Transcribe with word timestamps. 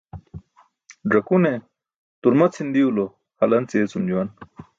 Ẓakune 1.11 1.51
turma 2.21 2.45
cʰindiwlo 2.53 3.05
halanc 3.39 3.69
yeecum 3.75 4.03
juwan. 4.09 4.29